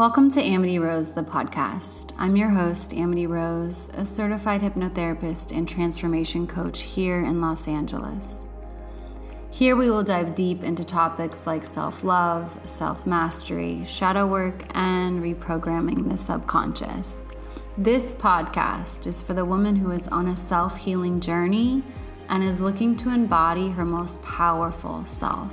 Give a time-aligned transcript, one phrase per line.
[0.00, 2.14] Welcome to Amity Rose, the podcast.
[2.16, 8.42] I'm your host, Amity Rose, a certified hypnotherapist and transformation coach here in Los Angeles.
[9.50, 15.22] Here we will dive deep into topics like self love, self mastery, shadow work, and
[15.22, 17.26] reprogramming the subconscious.
[17.76, 21.82] This podcast is for the woman who is on a self healing journey
[22.30, 25.52] and is looking to embody her most powerful self.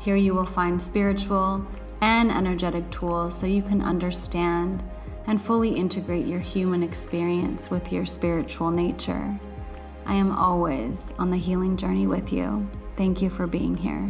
[0.00, 1.64] Here you will find spiritual,
[2.00, 4.82] and energetic tools so you can understand
[5.26, 9.38] and fully integrate your human experience with your spiritual nature.
[10.06, 12.66] I am always on the healing journey with you.
[12.96, 14.08] Thank you for being here.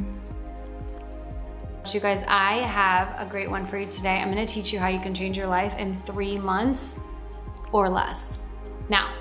[1.93, 4.18] You guys, I have a great one for you today.
[4.18, 6.98] I'm going to teach you how you can change your life in three months
[7.73, 8.38] or less.
[8.88, 9.15] Now,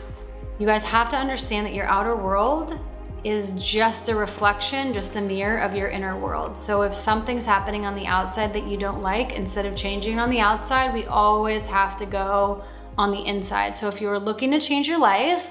[0.59, 2.77] you guys have to understand that your outer world
[3.23, 6.57] is just a reflection, just a mirror of your inner world.
[6.57, 10.29] So if something's happening on the outside that you don't like, instead of changing on
[10.29, 12.63] the outside, we always have to go
[12.97, 13.77] on the inside.
[13.77, 15.49] So if you're looking to change your life,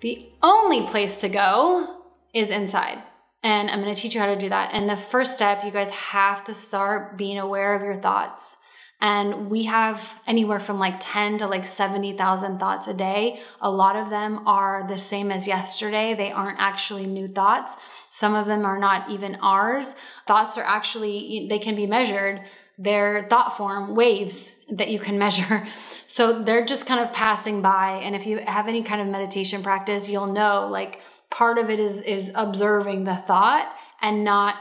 [0.00, 2.02] the only place to go
[2.34, 3.02] is inside.
[3.42, 4.70] And I'm to teach you how to do that.
[4.72, 8.56] And the first step, you guys have to start being aware of your thoughts.
[9.00, 13.40] And we have anywhere from like 10 to like 70,000 thoughts a day.
[13.60, 16.14] A lot of them are the same as yesterday.
[16.14, 17.76] They aren't actually new thoughts.
[18.08, 19.96] Some of them are not even ours.
[20.26, 22.40] Thoughts are actually, they can be measured.
[22.78, 25.66] They're thought form waves that you can measure.
[26.06, 28.00] So they're just kind of passing by.
[28.02, 31.78] And if you have any kind of meditation practice, you'll know like part of it
[31.78, 34.56] is, is observing the thought and not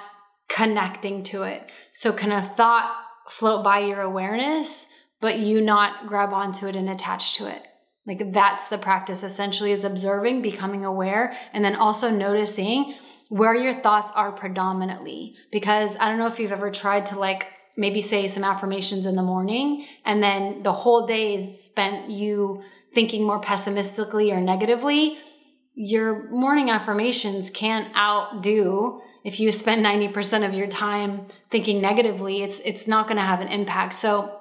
[0.50, 1.72] connecting to it.
[1.94, 4.88] So kind of thought float by your awareness,
[5.22, 7.64] but you not grab onto it and attach to it.
[8.06, 12.96] Like that's the practice essentially is observing, becoming aware, and then also noticing
[13.30, 15.36] where your thoughts are predominantly.
[15.52, 19.16] Because I don't know if you've ever tried to like maybe say some affirmations in
[19.16, 25.18] the morning and then the whole day is spent you thinking more pessimistically or negatively.
[25.74, 32.60] Your morning affirmations can't outdo if you spend 90% of your time thinking negatively, it's
[32.60, 33.96] it's not going to have an impact.
[33.96, 34.40] So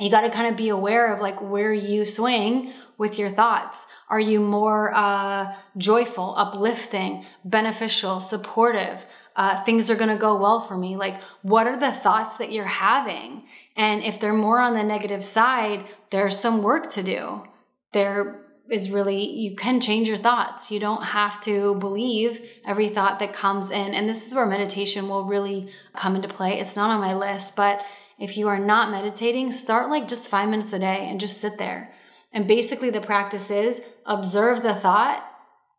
[0.00, 3.86] you got to kind of be aware of like where you swing with your thoughts.
[4.10, 9.06] Are you more uh, joyful, uplifting, beneficial, supportive?
[9.36, 10.96] Uh, things are going to go well for me.
[10.96, 13.44] Like, what are the thoughts that you're having?
[13.76, 17.44] And if they're more on the negative side, there's some work to do.
[17.92, 20.70] There is really you can change your thoughts.
[20.70, 23.94] You don't have to believe every thought that comes in.
[23.94, 26.58] And this is where meditation will really come into play.
[26.58, 27.82] It's not on my list, but
[28.18, 31.58] if you are not meditating, start like just 5 minutes a day and just sit
[31.58, 31.92] there.
[32.32, 35.24] And basically the practice is observe the thought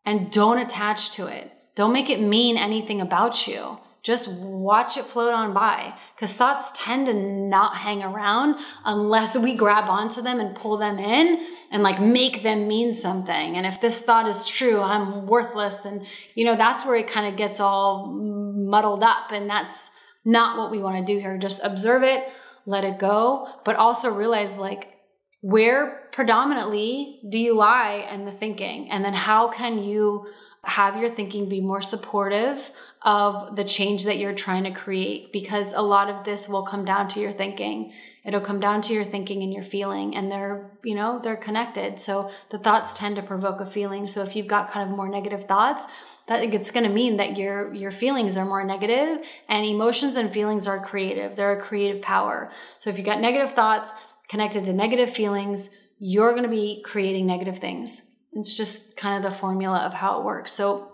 [0.04, 1.52] and don't attach to it.
[1.74, 3.78] Don't make it mean anything about you.
[4.02, 9.54] Just watch it float on by because thoughts tend to not hang around unless we
[9.54, 13.56] grab onto them and pull them in and like make them mean something.
[13.56, 15.84] And if this thought is true, I'm worthless.
[15.84, 19.32] And, you know, that's where it kind of gets all muddled up.
[19.32, 19.90] And that's
[20.24, 21.36] not what we want to do here.
[21.36, 22.24] Just observe it,
[22.66, 24.94] let it go, but also realize like,
[25.40, 28.90] where predominantly do you lie in the thinking?
[28.90, 30.26] And then how can you
[30.68, 32.70] have your thinking be more supportive
[33.02, 36.84] of the change that you're trying to create because a lot of this will come
[36.84, 37.92] down to your thinking.
[38.24, 42.00] It'll come down to your thinking and your feeling and they're you know they're connected.
[42.00, 44.08] So the thoughts tend to provoke a feeling.
[44.08, 45.84] So if you've got kind of more negative thoughts
[46.26, 50.32] that it's going to mean that your your feelings are more negative and emotions and
[50.32, 51.36] feelings are creative.
[51.36, 52.50] They're a creative power.
[52.80, 53.92] So if you've got negative thoughts
[54.28, 55.70] connected to negative feelings
[56.00, 58.02] you're going to be creating negative things
[58.32, 60.52] it's just kind of the formula of how it works.
[60.52, 60.92] So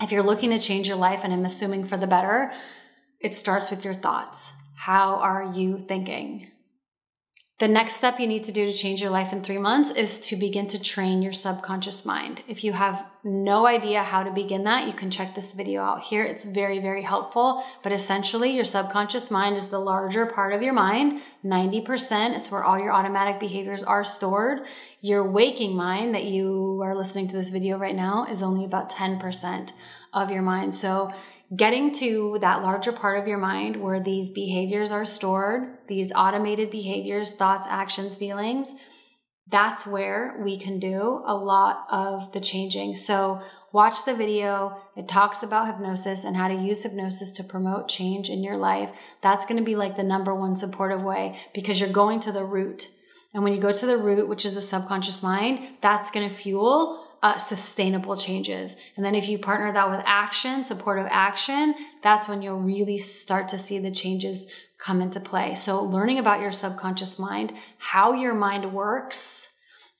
[0.00, 2.52] if you're looking to change your life, and I'm assuming for the better,
[3.20, 4.52] it starts with your thoughts.
[4.76, 6.51] How are you thinking?
[7.62, 10.18] The next step you need to do to change your life in three months is
[10.26, 12.42] to begin to train your subconscious mind.
[12.48, 16.02] If you have no idea how to begin that, you can check this video out
[16.02, 16.24] here.
[16.24, 17.62] It's very, very helpful.
[17.84, 21.20] But essentially, your subconscious mind is the larger part of your mind.
[21.44, 24.66] 90%, is where all your automatic behaviors are stored.
[25.00, 28.90] Your waking mind that you are listening to this video right now is only about
[28.90, 29.70] 10%
[30.12, 30.74] of your mind.
[30.74, 31.12] So
[31.56, 36.70] getting to that larger part of your mind where these behaviors are stored, these automated
[36.70, 38.74] behaviors, thoughts, actions, feelings,
[39.50, 42.94] that's where we can do a lot of the changing.
[42.94, 44.76] So, watch the video.
[44.96, 48.90] It talks about hypnosis and how to use hypnosis to promote change in your life.
[49.22, 52.44] That's going to be like the number one supportive way because you're going to the
[52.44, 52.88] root.
[53.34, 56.34] And when you go to the root, which is the subconscious mind, that's going to
[56.34, 58.76] fuel uh, sustainable changes.
[58.96, 63.48] And then if you partner that with action, supportive action, that's when you'll really start
[63.48, 64.46] to see the changes
[64.78, 65.54] come into play.
[65.54, 69.50] So, learning about your subconscious mind, how your mind works,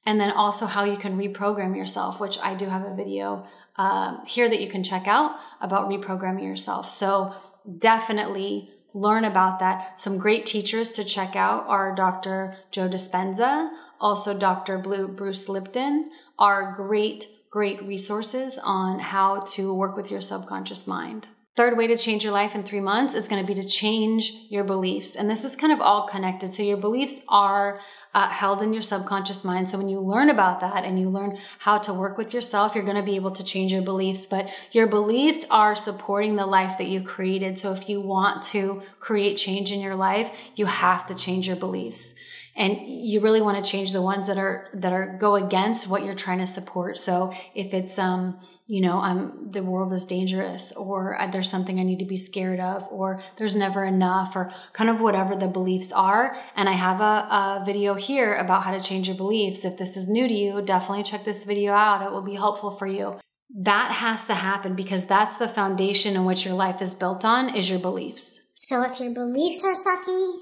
[0.04, 3.46] and then also how you can reprogram yourself, which I do have a video
[3.76, 6.90] uh, here that you can check out about reprogramming yourself.
[6.90, 7.32] So,
[7.78, 10.00] definitely learn about that.
[10.00, 12.56] Some great teachers to check out are Dr.
[12.72, 13.70] Joe Dispenza,
[14.00, 14.78] also Dr.
[14.78, 21.26] Blue Bruce Lipton, are great, great resources on how to work with your subconscious mind.
[21.54, 24.32] Third way to change your life in three months is going to be to change
[24.48, 25.14] your beliefs.
[25.14, 26.52] And this is kind of all connected.
[26.52, 27.80] So, your beliefs are
[28.14, 29.68] uh, held in your subconscious mind.
[29.68, 32.84] So when you learn about that and you learn how to work with yourself, you're
[32.84, 34.26] going to be able to change your beliefs.
[34.26, 37.58] But your beliefs are supporting the life that you created.
[37.58, 41.56] So if you want to create change in your life, you have to change your
[41.56, 42.14] beliefs
[42.54, 46.04] and you really want to change the ones that are that are go against what
[46.04, 48.38] you're trying to support so if it's um
[48.72, 52.58] you know, I'm the world is dangerous, or there's something I need to be scared
[52.58, 56.36] of, or there's never enough, or kind of whatever the beliefs are.
[56.56, 59.64] And I have a, a video here about how to change your beliefs.
[59.66, 62.02] If this is new to you, definitely check this video out.
[62.02, 63.18] It will be helpful for you.
[63.54, 67.54] That has to happen because that's the foundation in which your life is built on
[67.54, 68.40] is your beliefs.
[68.54, 70.38] So if your beliefs are sucky,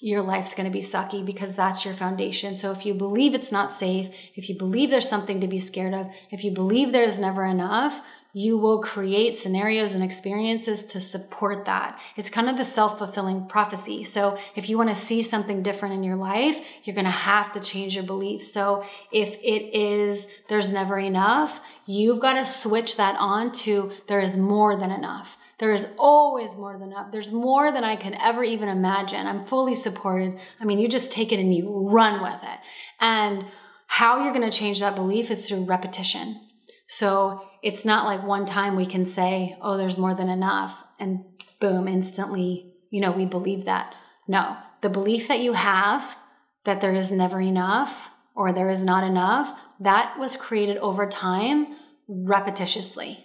[0.00, 2.56] your life's going to be sucky because that's your foundation.
[2.56, 5.94] So if you believe it's not safe, if you believe there's something to be scared
[5.94, 8.00] of, if you believe there's never enough,
[8.34, 11.98] you will create scenarios and experiences to support that.
[12.16, 14.04] It's kind of the self fulfilling prophecy.
[14.04, 17.52] So, if you want to see something different in your life, you're going to have
[17.54, 18.52] to change your beliefs.
[18.52, 24.20] So, if it is there's never enough, you've got to switch that on to there
[24.20, 25.36] is more than enough.
[25.58, 27.10] There is always more than enough.
[27.10, 29.26] There's more than I can ever even imagine.
[29.26, 30.38] I'm fully supported.
[30.60, 32.58] I mean, you just take it and you run with it.
[33.00, 33.46] And
[33.88, 36.40] how you're going to change that belief is through repetition.
[36.88, 41.24] So it's not like one time we can say, oh, there's more than enough, and
[41.60, 43.94] boom, instantly, you know, we believe that.
[44.26, 46.16] No, the belief that you have
[46.64, 51.76] that there is never enough or there is not enough, that was created over time
[52.08, 53.18] repetitiously.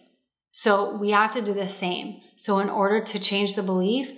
[0.51, 2.21] So we have to do the same.
[2.36, 4.12] So, in order to change the belief,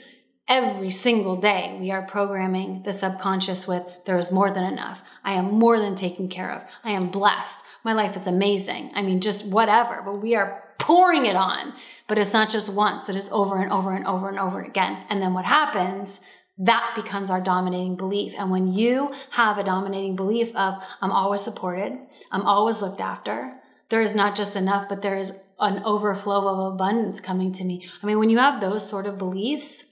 [0.47, 5.01] every single day we are programming the subconscious with there is more than enough.
[5.23, 6.63] I am more than taken care of.
[6.83, 7.59] I am blessed.
[7.85, 8.91] My life is amazing.
[8.95, 11.73] I mean, just whatever, but we are pouring it on.
[12.07, 15.03] But it's not just once, it is over and over and over and over again.
[15.07, 16.19] And then what happens?
[16.57, 18.33] That becomes our dominating belief.
[18.37, 21.93] And when you have a dominating belief of, I'm always supported,
[22.31, 23.53] I'm always looked after,
[23.89, 27.87] there is not just enough, but there is an overflow of abundance coming to me.
[28.01, 29.85] I mean, when you have those sort of beliefs,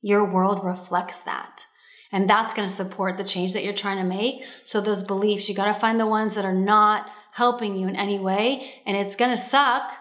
[0.00, 1.66] your world reflects that.
[2.12, 4.44] And that's going to support the change that you're trying to make.
[4.64, 7.96] So, those beliefs, you got to find the ones that are not helping you in
[7.96, 8.74] any way.
[8.84, 9.92] And it's going to suck.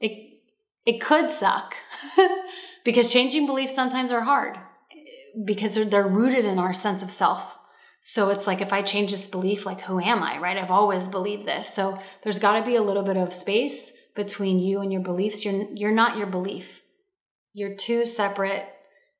[0.00, 0.40] It,
[0.84, 1.76] it could suck
[2.84, 4.58] because changing beliefs sometimes are hard
[5.44, 7.56] because they're, they're rooted in our sense of self.
[8.00, 10.56] So it's like if I change this belief, like who am I, right?
[10.56, 11.72] I've always believed this.
[11.72, 15.44] So there's got to be a little bit of space between you and your beliefs.
[15.44, 16.80] You're you're not your belief.
[17.52, 18.66] You're two separate.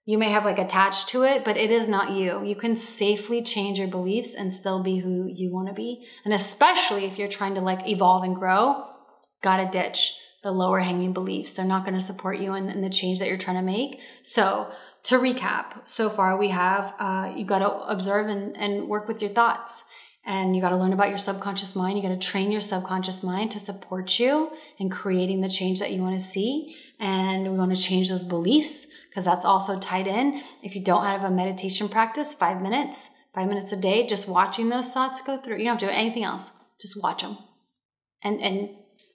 [0.06, 2.42] You may have like attached to it, but it is not you.
[2.44, 6.04] You can safely change your beliefs and still be who you want to be.
[6.24, 8.84] And especially if you're trying to like evolve and grow,
[9.42, 11.52] gotta ditch the lower hanging beliefs.
[11.52, 14.00] They're not going to support you in, in, the change that you're trying to make.
[14.22, 14.70] So
[15.04, 19.20] to recap, so far we have uh, you got to observe and, and work with
[19.20, 19.84] your thoughts
[20.24, 21.96] and you got to learn about your subconscious mind.
[21.96, 25.92] You got to train your subconscious mind to support you in creating the change that
[25.92, 26.76] you want to see.
[26.98, 30.42] And we want to change those beliefs because that's also tied in.
[30.62, 34.68] If you don't have a meditation practice, five minutes, five minutes a day, just watching
[34.68, 35.56] those thoughts go through.
[35.56, 36.50] You don't have to do anything else.
[36.80, 37.38] Just watch them
[38.22, 38.70] and, and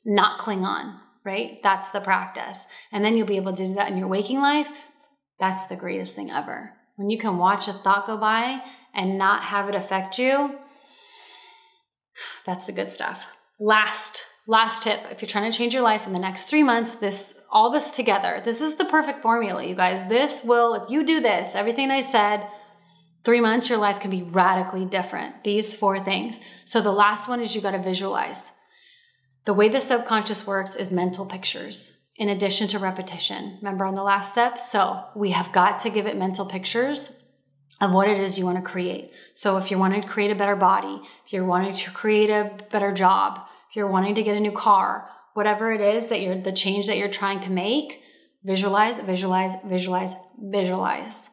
[0.05, 1.61] not cling on, right?
[1.61, 2.65] That's the practice.
[2.91, 4.67] And then you'll be able to do that in your waking life.
[5.39, 6.73] That's the greatest thing ever.
[6.95, 8.61] When you can watch a thought go by
[8.93, 10.57] and not have it affect you,
[12.45, 13.25] that's the good stuff.
[13.59, 14.99] Last last tip.
[15.11, 17.89] If you're trying to change your life in the next 3 months this all this
[17.89, 20.07] together this is the perfect formula you guys.
[20.07, 22.47] This will if you do this everything i said
[23.23, 25.43] 3 months your life can be radically different.
[25.43, 26.39] These four things.
[26.65, 28.51] So the last one is you got to visualize.
[29.45, 33.57] The way the subconscious works is mental pictures in addition to repetition.
[33.61, 34.57] Remember on the last step?
[34.57, 37.11] So we have got to give it mental pictures
[37.81, 39.11] of what it is you want to create.
[39.33, 42.57] So if you're wanting to create a better body, if you're wanting to create a
[42.71, 43.39] better job,
[43.69, 46.87] if you're wanting to get a new car, whatever it is that you're the change
[46.87, 48.01] that you're trying to make,
[48.43, 51.29] visualize, visualize, visualize, visualize.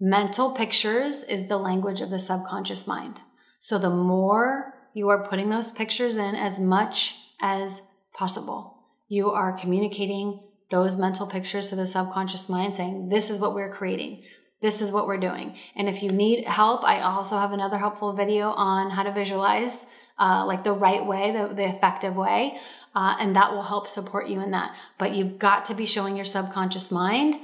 [0.00, 3.20] Mental pictures is the language of the subconscious mind.
[3.60, 8.76] So the more you are putting those pictures in as much as possible,
[9.08, 10.40] you are communicating
[10.70, 14.24] those mental pictures to the subconscious mind saying, This is what we're creating
[14.62, 15.56] This is what we're doing.
[15.74, 19.84] And if you need help, I also have another helpful video on how to visualize
[20.18, 22.58] uh, like the right way, the, the effective way.
[22.94, 24.74] Uh, and that will help support you in that.
[24.98, 27.36] But you've got to be showing your subconscious mind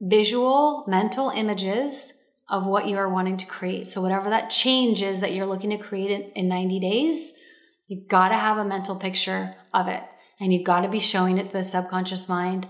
[0.00, 3.88] visual, mental images of what you are wanting to create.
[3.88, 7.32] So, whatever that change is that you're looking to create in, in 90 days,
[7.86, 10.02] you've got to have a mental picture of it.
[10.40, 12.66] And you've got to be showing it to the subconscious mind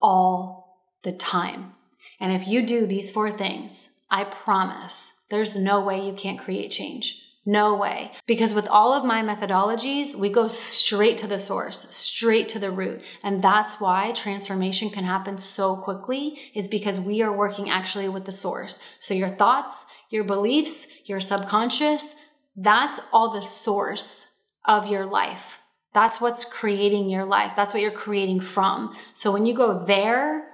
[0.00, 1.72] all the time.
[2.20, 6.70] And if you do these four things, I promise there's no way you can't create
[6.70, 7.22] change.
[7.44, 8.12] No way.
[8.26, 12.70] Because with all of my methodologies, we go straight to the source, straight to the
[12.70, 13.00] root.
[13.22, 18.26] And that's why transformation can happen so quickly is because we are working actually with
[18.26, 18.78] the source.
[19.00, 22.16] So your thoughts, your beliefs, your subconscious,
[22.54, 24.26] that's all the source
[24.66, 25.56] of your life.
[25.94, 27.54] That's what's creating your life.
[27.56, 28.94] That's what you're creating from.
[29.14, 30.48] So when you go there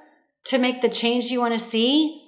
[0.46, 2.22] to make the change you want to see,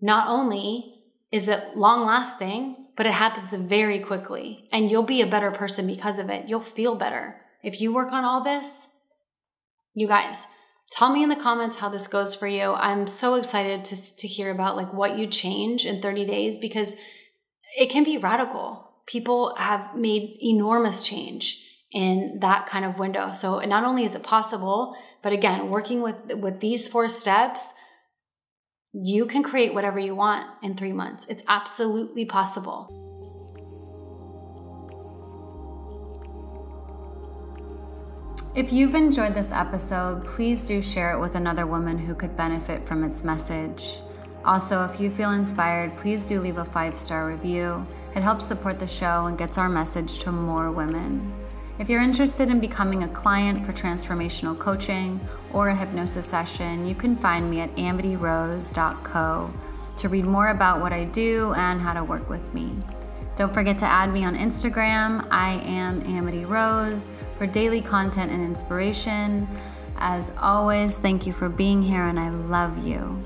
[0.00, 1.02] not only
[1.32, 5.86] is it long lasting, but it happens very quickly and you'll be a better person
[5.86, 6.48] because of it.
[6.48, 7.40] You'll feel better.
[7.62, 8.88] If you work on all this,
[9.94, 10.46] you guys,
[10.92, 12.72] tell me in the comments how this goes for you.
[12.74, 16.96] I'm so excited to, to hear about like what you change in 30 days because
[17.78, 18.90] it can be radical.
[19.06, 23.32] People have made enormous change in that kind of window.
[23.32, 27.72] So not only is it possible, but again, working with with these four steps,
[28.92, 31.26] you can create whatever you want in three months.
[31.28, 32.88] It's absolutely possible.
[38.56, 42.84] If you've enjoyed this episode, please do share it with another woman who could benefit
[42.84, 44.00] from its message.
[44.44, 47.86] Also, if you feel inspired, please do leave a five star review.
[48.16, 51.32] It helps support the show and gets our message to more women.
[51.80, 55.18] If you're interested in becoming a client for transformational coaching
[55.50, 59.50] or a hypnosis session, you can find me at amityrose.co
[59.96, 62.76] to read more about what I do and how to work with me.
[63.34, 65.26] Don't forget to add me on Instagram.
[65.30, 69.48] I am Amity Rose for daily content and inspiration.
[69.96, 73.18] As always, thank you for being here and I love you.